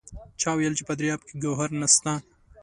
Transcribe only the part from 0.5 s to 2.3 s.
وایل چې په دریاب کې ګوهر نشته!